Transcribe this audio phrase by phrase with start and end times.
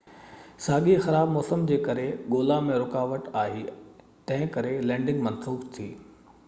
[0.67, 2.05] ساڳئي خراب موسم جي ڪري
[2.35, 5.89] ڳولا ۾ رڪاوٽ آئي تنهن ڪري لينڊنگ منسوخ ٿي